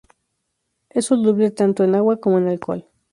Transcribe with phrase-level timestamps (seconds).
[0.89, 2.89] Es soluble tanto en agua como en alcohol.